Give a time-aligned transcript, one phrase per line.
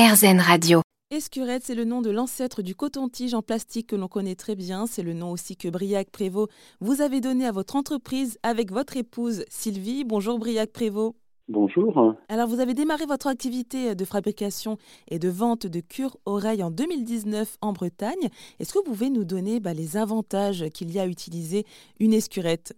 [0.00, 0.80] RZN Radio.
[1.10, 4.86] Escurette, c'est le nom de l'ancêtre du coton-tige en plastique que l'on connaît très bien.
[4.86, 8.96] C'est le nom aussi que Briac Prévost vous avez donné à votre entreprise avec votre
[8.96, 10.04] épouse Sylvie.
[10.04, 11.16] Bonjour Briac Prévost.
[11.48, 12.16] Bonjour.
[12.30, 14.78] Alors, vous avez démarré votre activité de fabrication
[15.10, 18.30] et de vente de cure-oreilles en 2019 en Bretagne.
[18.58, 21.64] Est-ce que vous pouvez nous donner bah, les avantages qu'il y a à utiliser
[21.98, 22.72] une escurette?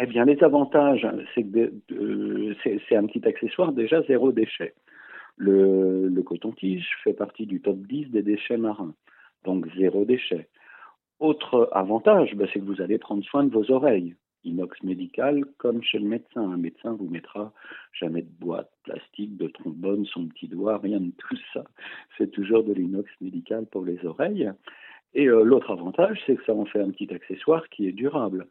[0.00, 1.72] Eh bien, les avantages, c'est que
[2.64, 4.74] c'est un petit accessoire déjà zéro déchet.
[5.42, 8.94] Le, coton-tige fait partie du top 10 des déchets marins,
[9.44, 10.48] donc zéro déchet.
[11.18, 14.14] Autre avantage, ben, c'est que vous allez prendre soin de vos oreilles.
[14.44, 16.42] Inox médical, comme chez le médecin.
[16.42, 17.54] Un médecin vous mettra
[17.92, 21.64] jamais de boîte plastique, de trombone, son petit doigt, rien de tout ça.
[22.18, 24.50] C'est toujours de l'inox médical pour les oreilles.
[25.14, 28.46] Et euh, l'autre avantage, c'est que ça en fait un petit accessoire qui est durable.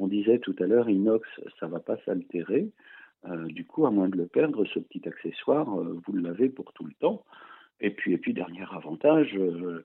[0.00, 1.28] On disait tout à l'heure, inox,
[1.60, 2.68] ça va pas s'altérer.
[3.28, 6.72] Euh, du coup, à moins de le perdre, ce petit accessoire, euh, vous l'avez pour
[6.72, 7.24] tout le temps.
[7.80, 9.84] Et puis, et puis dernier avantage, euh,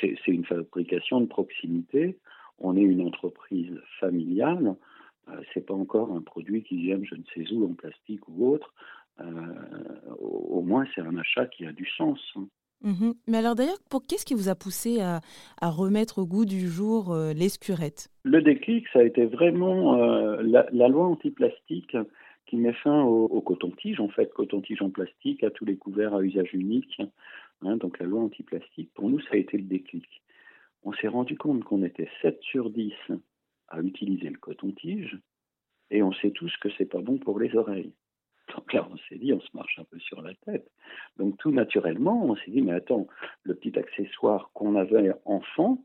[0.00, 2.18] c'est une fabrication de proximité.
[2.58, 4.76] On est une entreprise familiale.
[5.52, 8.72] c'est pas encore un produit qui vient je ne sais où en plastique ou autre.
[10.18, 12.20] au moins, c'est un achat qui a du sens.
[12.36, 12.46] Hein.
[12.82, 15.20] Mmh Mais alors d'ailleurs, pour qu'est-ce qui vous a poussé à,
[15.60, 18.08] remettre au goût du jour l'escurette?
[18.24, 21.96] Le déclic, ça a été vraiment la, la, loi anti-plastique
[22.52, 26.22] qui met fin au, coton-tige, en fait, coton-tige en plastique, à tous les couverts à
[26.22, 27.00] usage unique.
[27.62, 30.06] Hein, donc la loi anti-plastique, pour nous, ça a été le déclic.
[30.82, 32.92] On s'est rendu compte qu'on était 7 sur 10
[33.68, 35.18] à utiliser le coton-tige,
[35.90, 37.94] et on sait tous que c'est pas bon pour les oreilles.
[38.62, 40.70] Donc là, on s'est dit, on se marche un peu sur la tête.
[41.18, 43.08] Donc tout naturellement, on s'est dit, mais attends,
[43.42, 45.78] le petit accessoire qu'on avait enfant,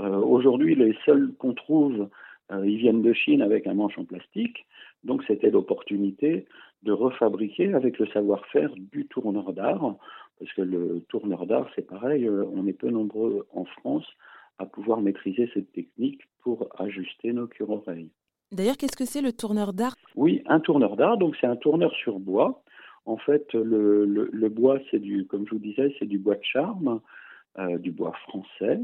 [0.00, 2.08] euh, aujourd'hui, les seuls qu'on trouve,
[2.50, 4.66] euh, ils viennent de Chine avec un manche en plastique.
[5.04, 6.46] Donc c'était l'opportunité
[6.82, 9.94] de refabriquer avec le savoir-faire du tourneur d'art,
[10.40, 14.06] parce que le tourneur d'art, c'est pareil, euh, on est peu nombreux en France
[14.58, 18.10] à pouvoir maîtriser cette technique pour ajuster nos cure-oreilles.
[18.52, 19.96] D'ailleurs, qu'est-ce que c'est le tourneur d'art?
[20.14, 22.62] Oui, un tourneur d'art, donc c'est un tourneur sur bois.
[23.04, 27.00] En fait, le, bois, c'est du, comme je vous disais, c'est du bois de charme,
[27.58, 28.80] euh, du bois français.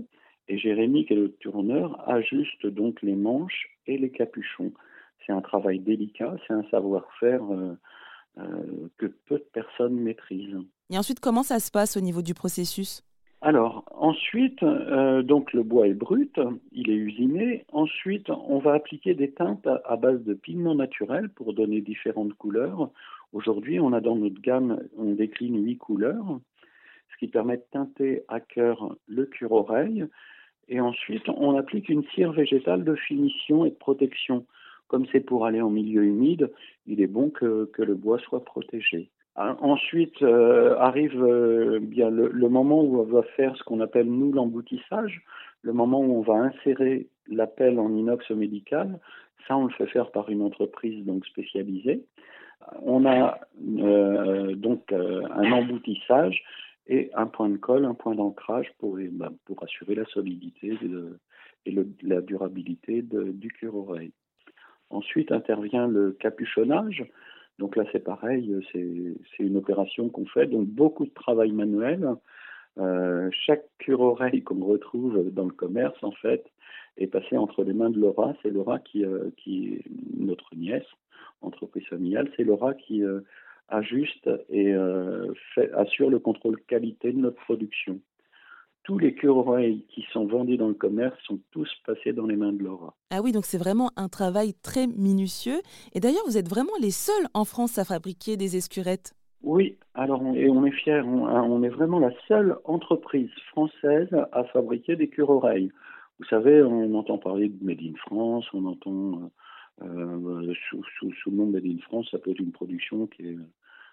[0.49, 4.73] Et Jérémy, qui est le tourneur, ajuste donc les manches et les capuchons
[5.27, 7.75] c'est un travail délicat, c'est un savoir-faire euh,
[8.39, 10.59] euh, que peu de personnes maîtrisent.
[10.91, 13.03] Et ensuite, comment ça se passe au niveau du processus?
[13.45, 16.39] Alors, ensuite, euh, donc le bois est brut,
[16.71, 17.65] il est usiné.
[17.73, 22.91] Ensuite, on va appliquer des teintes à, base de pigments naturels pour donner différentes couleurs.
[23.33, 26.39] Aujourd'hui, on a dans notre gamme, on décline huit couleurs,
[27.11, 30.07] ce qui permet de teinter à cœur le cure-oreille.
[30.69, 34.47] Et ensuite, on applique une cire végétale de finition et de protection
[34.89, 36.51] comme c'est pour aller en milieu humide,
[36.87, 39.11] il est bon que, le bois soit protégé.
[39.35, 44.07] Ah, ensuite euh, arrive euh, bien le, moment où on va faire ce qu'on appelle
[44.07, 45.23] nous l'emboutissage,
[45.63, 49.01] le moment où on va insérer la pelle en inox médical.
[49.49, 52.05] Ça, on le fait faire par une entreprise donc spécialisée.
[52.83, 53.41] On a
[53.79, 56.45] euh, donc un emboutissage
[56.87, 58.99] et un point de colle, un point d'ancrage pour,
[59.47, 60.79] pour assurer la solidité
[61.65, 64.13] et la durabilité du cure-oreille.
[64.93, 67.05] Ensuite intervient le capuchonnage.
[67.59, 72.09] Donc là, c'est pareil, c'est une opération qu'on fait, donc beaucoup de travail manuel.
[72.79, 76.45] Euh, chaque cure-oreille qu'on retrouve dans le commerce, en fait,
[76.97, 78.35] est passé entre les mains de Laura.
[78.43, 79.85] C'est Laura qui, euh, qui est
[80.19, 80.87] notre nièce,
[81.43, 82.31] entreprise familiale.
[82.37, 83.21] C'est Laura qui euh,
[83.69, 84.75] ajuste et
[85.75, 88.01] assure le contrôle qualité de notre production
[88.85, 92.53] tous les cure-oreilles qui sont vendus dans le commerce sont tous passés dans les mains
[92.53, 92.95] de Laura.
[93.11, 95.61] Ah oui, donc c'est vraiment un travail très minutieux.
[95.95, 99.15] Et d'ailleurs, vous êtes vraiment les seuls en France à fabriquer des escurettes.
[99.43, 104.09] Oui, alors on, et on est fiers, hein, on, est vraiment la seule entreprise française
[104.31, 105.73] à fabriquer des cure-oreilles.
[106.19, 109.33] Vous savez, on entend parler de Made in France, on entend
[109.83, 113.37] euh, euh, sous, sous, le nom Made in France, ça peut être une production qui,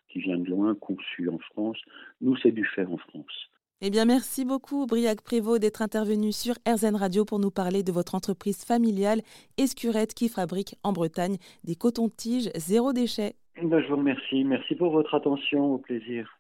[0.10, 1.80] qui vient de loin, conçue en France.
[2.22, 3.50] Nous, c'est du fait en France.
[3.82, 7.94] Eh bien, merci beaucoup, Briac Prévost, d'être intervenu sur RZN Radio pour nous parler de
[7.94, 9.22] votre entreprise familiale
[9.58, 13.36] Escurette qui fabrique en Bretagne des cotons-tiges zéro déchet.
[13.64, 14.44] Ben, je vous remercie.
[14.44, 15.76] Merci pour votre attention.
[15.76, 16.39] Au plaisir.